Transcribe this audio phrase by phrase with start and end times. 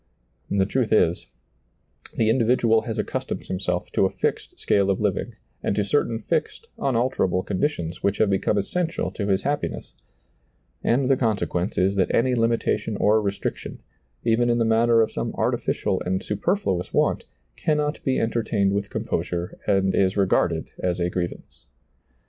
[0.49, 1.27] The truth is,
[2.17, 6.65] the individual has accustomed himself to a fixed scale of living and to certain fixed,
[6.79, 11.17] unalterable conditions which have become essential to his ^lailizccbvGoOgle 152 SEEING DARKLY happiness, and the
[11.17, 13.77] consequence is that any limi tation or restriction,
[14.23, 17.25] even in the matter of some artificial and superfluous want,
[17.55, 21.67] cannot be enter tained with composure and is regarded as a griev ance.